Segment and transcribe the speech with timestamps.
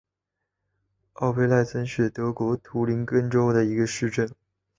[1.13, 4.27] 奥贝赖森是德国图林根州的一个市镇。